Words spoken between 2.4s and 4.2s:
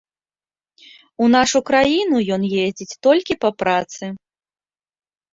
ездзіць толькі па працы.